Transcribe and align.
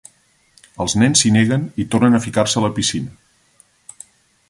Els 0.85 0.95
nens 1.01 1.21
s'hi 1.21 1.31
neguen 1.35 1.69
i 1.83 1.87
tornen 1.97 2.19
a 2.21 2.25
ficar-se 2.25 2.59
a 2.63 2.67
la 2.67 2.73
piscina. 2.79 4.05